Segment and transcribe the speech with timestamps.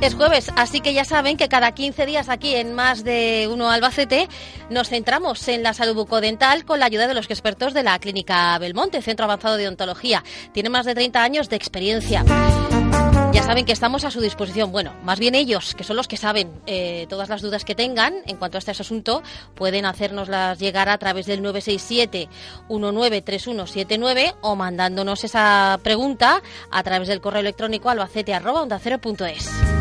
[0.00, 3.70] Es jueves, así que ya saben que cada 15 días aquí en Más de Uno
[3.70, 4.30] Albacete
[4.70, 8.56] nos centramos en la salud bucodental con la ayuda de los expertos de la Clínica
[8.58, 10.24] Belmonte, Centro Avanzado de Odontología.
[10.52, 12.24] Tiene más de 30 años de experiencia.
[13.32, 14.72] Ya saben que estamos a su disposición.
[14.72, 18.14] Bueno, más bien ellos, que son los que saben eh, todas las dudas que tengan
[18.26, 19.22] en cuanto a este asunto,
[19.54, 26.40] pueden hacérnoslas llegar a través del 967-193179 o mandándonos esa pregunta
[26.70, 29.79] a través del correo electrónico albacete.onda0.es.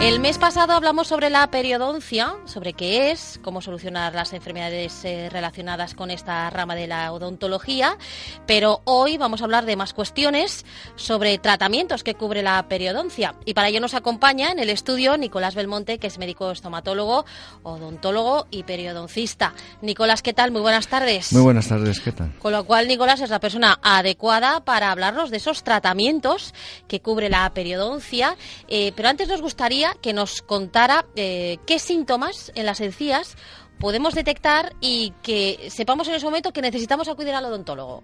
[0.00, 5.28] El mes pasado hablamos sobre la periodoncia, sobre qué es, cómo solucionar las enfermedades eh,
[5.28, 7.98] relacionadas con esta rama de la odontología,
[8.46, 13.34] pero hoy vamos a hablar de más cuestiones sobre tratamientos que cubre la periodoncia.
[13.44, 17.24] Y para ello nos acompaña en el estudio Nicolás Belmonte, que es médico estomatólogo,
[17.64, 19.52] odontólogo y periodoncista.
[19.82, 20.52] Nicolás, ¿qué tal?
[20.52, 21.32] Muy buenas tardes.
[21.32, 22.32] Muy buenas tardes, ¿qué tal?
[22.38, 26.54] Con lo cual, Nicolás es la persona adecuada para hablarnos de esos tratamientos
[26.86, 28.36] que cubre la periodoncia.
[28.68, 33.36] Eh, pero antes nos gustaría que nos contara eh, qué síntomas en las encías
[33.78, 38.02] podemos detectar y que sepamos en ese momento que necesitamos acudir al odontólogo.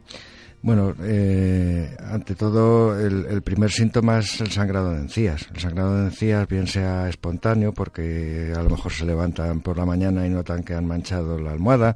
[0.65, 5.47] Bueno, eh, ante todo, el, primer síntoma es el sangrado de encías.
[5.55, 9.85] El sangrado de encías, bien sea espontáneo, porque a lo mejor se levantan por la
[9.85, 11.95] mañana y notan que han manchado la almohada,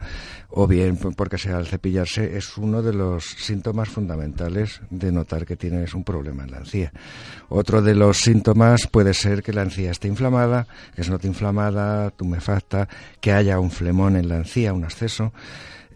[0.51, 5.57] o bien porque sea al cepillarse, es uno de los síntomas fundamentales de notar que
[5.57, 6.93] tienes un problema en la encía.
[7.49, 12.11] Otro de los síntomas puede ser que la encía esté inflamada, que se note inflamada,
[12.11, 12.87] tumefacta,
[13.19, 15.33] que haya un flemón en la encía, un acceso.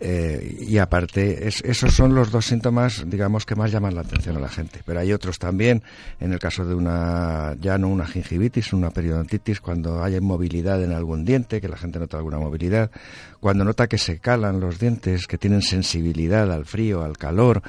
[0.05, 4.41] Eh, y aparte, esos son los dos síntomas, digamos, que más llaman la atención a
[4.41, 4.81] la gente.
[4.85, 5.85] Pero hay otros también,
[6.19, 10.91] en el caso de una, ya no una gingivitis, una periodontitis, cuando hay movilidad en
[10.91, 12.91] algún diente, que la gente nota alguna movilidad,
[13.39, 17.63] cuando nota que se calan los dientes, que tienen sensibilidad al frío, al calor,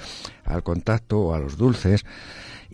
[0.44, 2.04] al contacto o a los dulces.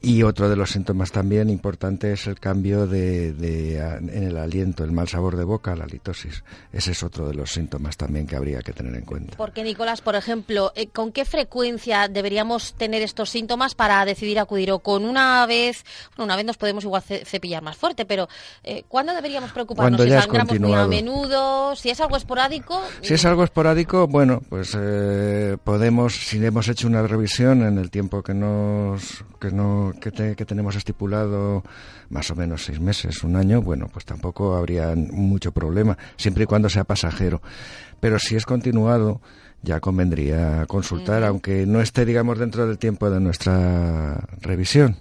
[0.02, 4.92] Y otro de los síntomas también importante es el cambio de, en el aliento, el
[4.92, 6.44] mal sabor de boca, la litosis.
[6.72, 9.36] Ese es otro de los síntomas también que habría que tener en cuenta.
[9.38, 14.72] Porque, Nicolás, por ejemplo, eh, ¿con qué frecuencia deberíamos tener estos síntomas para decidir acudir?
[14.72, 15.84] O con una vez,
[16.16, 18.30] bueno, una vez nos podemos igual cepillar más fuerte, pero
[18.64, 20.00] eh, ¿cuándo deberíamos preocuparnos?
[20.02, 22.82] si sangramos muy a menudo, si es algo esporádico.
[23.02, 27.90] Si es algo esporádico, bueno, pues eh, podemos, si hemos hecho una revisión en el
[27.90, 29.52] tiempo que nos, que
[29.94, 31.64] no que, tenemos estipulado
[32.10, 36.48] más o menos seis meses, un año, bueno, pues tampoco habría mucho problema, siempre y
[36.48, 37.42] cuando sea pasajero.
[38.00, 39.22] Pero si es continuado,
[39.62, 44.98] ya convendría consultar, aunque no esté, digamos, dentro del tiempo de nuestra revisión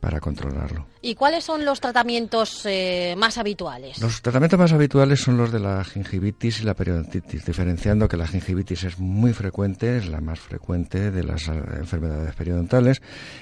[0.00, 0.86] para controlarlo.
[1.02, 3.98] ¿Y cuáles son los tratamientos eh, más habituales?
[4.00, 8.26] Los tratamientos más habituales son los de la gingivitis y la periodontitis, diferenciando que la
[8.26, 13.00] gingivitis es muy frecuente, es la más frecuente de las eh, enfermedades periodontales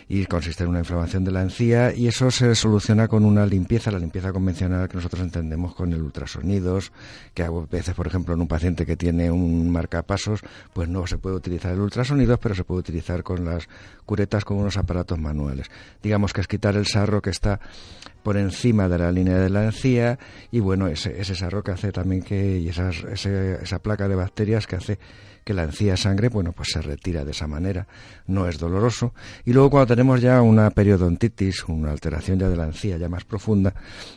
[0.09, 3.91] y consiste en una inflamación de la encía y eso se soluciona con una limpieza,
[3.91, 6.93] la limpieza convencional que nosotros entendemos con el ultrasonidos,
[7.35, 10.41] que a veces, por ejemplo, en un paciente que tiene un marcapasos,
[10.73, 13.69] pues no se puede utilizar el ultrasonidos, pero se puede utilizar con las
[14.05, 15.71] curetas con unos aparatos manuales.
[16.03, 17.61] Digamos que es quitar el sarro que está
[18.23, 20.19] por encima de la línea de la encía
[20.51, 24.67] y bueno, ese, ese sarro que hace también que, y esa, esa placa de bacterias
[24.67, 24.99] que hace
[25.49, 27.87] que la encía sangre, bueno, pues se retira de esa manera,
[28.27, 29.15] no es doloroso.
[29.47, 33.25] Y luego cuando tenemos ya una periodontitis, una alteración ya de la encía ya más
[33.25, 33.73] profunda,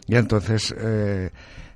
[0.07, 1.29] ya entonces eh,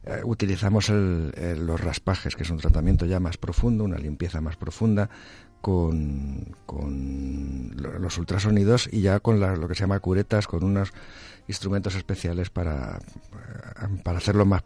[0.05, 5.09] eh, utilizamos los raspajes, que es un tratamiento ya más profundo, una limpieza más profunda,
[5.65, 10.93] con, con los ultrasonidos y ya con lo que se llama curetas, con unos
[11.47, 12.99] instrumentos especiales para,
[14.03, 14.61] para hacerlo más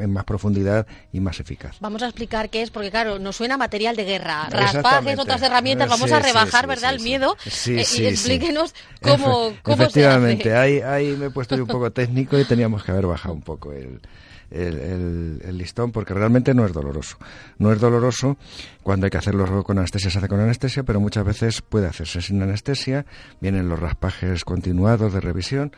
[0.00, 1.76] en más profundidad y más eficaz.
[1.80, 5.88] Vamos a explicar qué es, porque claro, nos suena material de guerra, raspajes, otras herramientas,
[5.88, 7.36] vamos a rebajar, ¿verdad?, el miedo.
[7.46, 11.90] Sí, eh, y explíquenos cómo, cómo Efectivamente, se Ahí, ahí me he puesto un poco
[11.90, 14.00] técnico y teníamos que haber bajado un poco el,
[14.54, 17.16] el, listón porque realmente no es doloroso.
[17.58, 18.36] No es doloroso
[18.82, 22.22] cuando hay que hacerlo con anestesia, se hace con anestesia, pero muchas veces puede hacerse
[22.22, 23.06] sin anestesia.
[23.40, 25.72] Vienen los raspajes continuados de revisión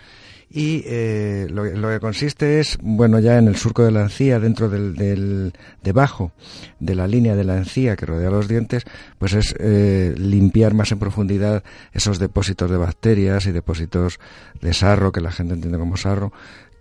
[0.48, 4.68] y eh, lo, que consiste es, bueno, ya en el surco de la encía, dentro
[4.68, 5.52] del, del
[5.82, 6.32] debajo
[6.78, 8.84] de la línea de la encía que rodea los dientes,
[9.18, 14.20] pues es eh, limpiar más en profundidad esos depósitos de bacterias y depósitos
[14.60, 16.32] de sarro, que la gente entiende como sarro,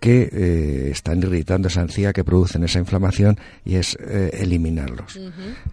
[0.06, 5.18] que eh, están irritando esa encía, que producen esa inflamación y es eh, eliminarlos.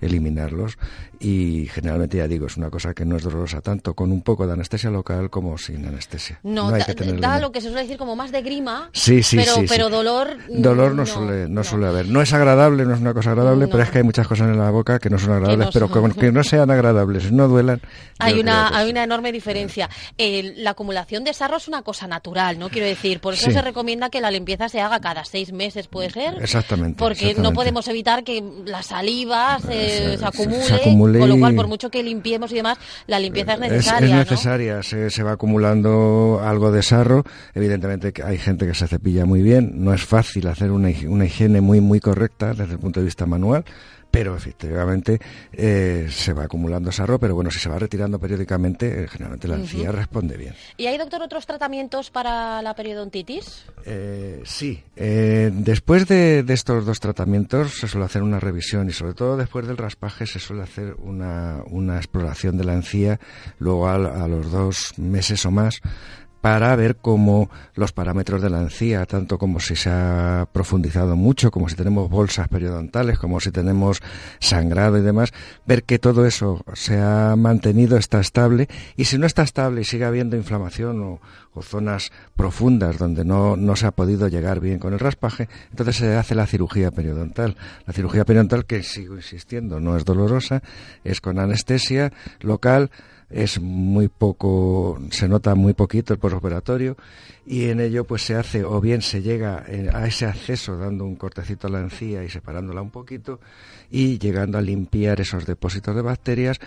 [0.02, 0.80] Eliminarlos.
[1.20, 4.48] Y generalmente, ya digo, es una cosa que no es dolorosa tanto con un poco
[4.48, 6.40] de anestesia local como sin anestesia.
[6.42, 9.66] No, da, lo que se suele decir como más de grima, sí, sí, pero, sí,
[9.70, 10.36] pero dolor...
[10.50, 12.08] Dolor no, suele, no, suele haber.
[12.08, 14.58] No es agradable, no es una cosa agradable, pero es que hay muchas cosas en
[14.58, 17.82] la boca que no son agradables, pero que no sean agradables, no duelan.
[18.18, 19.90] Hay una, hay una enorme diferencia.
[20.18, 22.70] la acumulación de sarro es una cosa natural, ¿no?
[22.70, 26.10] Quiero decir, por eso se recomienda que la limpieza se haga cada seis meses, puede
[26.10, 26.42] ser.
[26.42, 26.98] Exactamente.
[26.98, 32.02] Porque no podemos evitar que la saliva se, acumule, con lo cual, por mucho que
[32.02, 32.78] limpiemos y demás,
[33.08, 34.22] la limpieza es necesaria.
[34.22, 37.24] Es, necesaria, se, va acumulando algo de sarro.
[37.54, 41.62] Evidentemente hay gente que se cepilla muy bien, no es fácil hacer una, una higiene
[41.62, 43.66] muy, muy correcta desde el punto de vista manual
[44.14, 45.20] pero efectivamente
[45.52, 49.56] eh, se va acumulando sarro, pero bueno, si se va retirando periódicamente, eh, generalmente la
[49.56, 50.54] encía responde bien.
[50.78, 53.66] ¿Y hay, doctor, otros tratamientos para la periodontitis?
[53.86, 54.84] Eh, sí.
[54.96, 59.78] después de, estos dos tratamientos se suele hacer una revisión y sobre todo después del
[59.78, 63.20] raspaje se suele hacer una, una exploración de la encía,
[63.58, 65.82] luego a los dos meses o más
[66.44, 71.52] para ver cómo los parámetros de la encía, tanto como si se ha profundizado mucho,
[71.52, 74.02] como si tenemos bolsas periodontales, como si tenemos
[74.42, 75.32] sangrado y demás,
[75.66, 78.68] ver que todo eso se ha mantenido, está estable,
[78.98, 81.22] y si no está estable y sigue habiendo inflamación o,
[81.62, 86.18] zonas profundas donde no, no se ha podido llegar bien con el raspaje, entonces se
[86.18, 87.56] hace la cirugía periodontal.
[87.86, 90.62] La cirugía periodontal, que sigo insistiendo, no es dolorosa,
[91.06, 92.12] es con anestesia
[92.42, 92.90] local,
[93.34, 96.96] es muy poco, se nota muy poquito el postoperatorio
[97.46, 101.16] y en ello pues se hace o bien se llega a ese acceso dando un
[101.16, 103.40] cortecito a la encía y separándola un poquito
[103.92, 106.60] y llegando a limpiar esos depósitos de bacterias.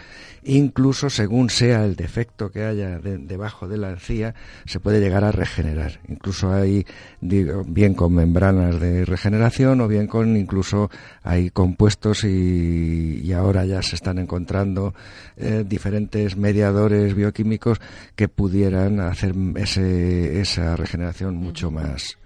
[0.44, 4.34] Incluso según sea el defecto que haya debajo de la encía
[4.64, 6.00] se puede llegar a regenerar.
[6.08, 6.86] Incluso hay
[7.20, 10.90] bien con membranas de regeneración o bien con incluso
[11.22, 14.94] hay compuestos y, ahora ya se están encontrando
[15.36, 17.78] eh, diferentes mediadores bioquímicos
[18.14, 22.16] que pudieran hacer ese, esa regeneración mucho más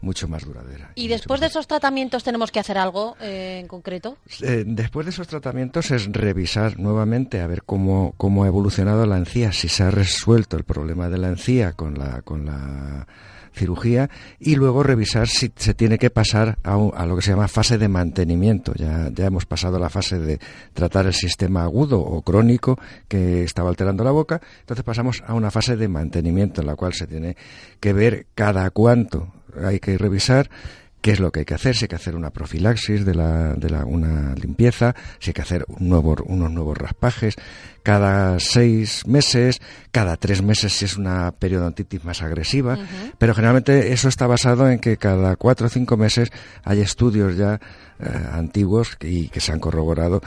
[0.00, 0.92] mucho más duradera.
[0.94, 4.16] ¿Y después de esos tratamientos tenemos que hacer algo eh, en concreto?
[4.42, 9.16] Eh, después de esos tratamientos es revisar nuevamente a ver cómo, cómo ha evolucionado la
[9.16, 13.08] encía, si se ha resuelto el problema de la encía con la, con la
[13.58, 14.08] cirugía
[14.38, 17.76] y luego revisar si se tiene que pasar a, a, lo que se llama fase
[17.76, 18.72] de mantenimiento.
[18.74, 20.38] Ya, ya hemos pasado la fase de
[20.72, 22.78] tratar el sistema agudo o crónico
[23.08, 26.94] que estaba alterando la boca, entonces pasamos a una fase de mantenimiento en la cual
[26.94, 27.36] se tiene
[27.80, 29.32] que ver cada cuánto
[29.62, 30.50] hay que revisar
[31.00, 33.54] qué es lo que hay que hacer, si hay que hacer una profilaxis de, la,
[33.54, 37.36] de la, una limpieza, si hay que hacer un nuevo, unos nuevos raspajes,
[37.82, 39.60] cada seis meses,
[39.92, 42.78] cada tres meses si es una periodontitis más agresiva,
[43.18, 46.30] pero generalmente eso está basado en que cada cuatro o cinco meses
[46.64, 47.60] hay estudios ya
[48.00, 50.20] eh, antiguos y que se han corroborado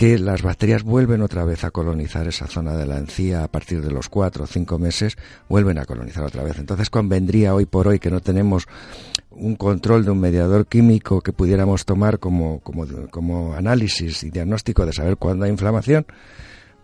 [0.00, 3.82] que las bacterias vuelven otra vez a colonizar esa zona de la encía a partir
[3.82, 6.58] de los cuatro o cinco meses, vuelven a colonizar otra vez.
[6.58, 8.66] Entonces convendría hoy por hoy que no tenemos
[9.28, 14.86] un control de un mediador químico que pudiéramos tomar como, como, como análisis y diagnóstico
[14.86, 16.06] de saber cuándo hay inflamación,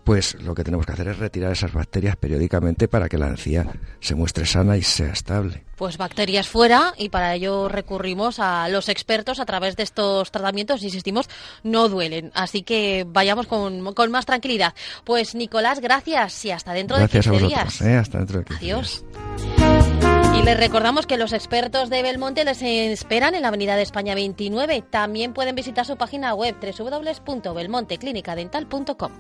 [0.07, 3.67] pues lo que tenemos que hacer es retirar esas bacterias periódicamente para que la encía
[3.99, 5.65] se muestre sana y sea estable.
[5.75, 10.85] Pues bacterias fuera y para ello recurrimos a los expertos a través de estos tratamientos,
[10.85, 11.29] insistimos,
[11.65, 12.31] no duelen.
[12.35, 14.75] Así que vayamos con, con más tranquilidad.
[15.03, 17.81] Pues Nicolás, gracias y hasta dentro de 15 días.
[17.81, 17.97] ¿eh?
[17.97, 19.05] Hasta dentro de 15 Adiós.
[20.39, 24.15] Y les recordamos que los expertos de Belmonte les esperan en la Avenida de España
[24.15, 24.85] 29.
[24.89, 29.11] También pueden visitar su página web www.belmonteclinicadental.com.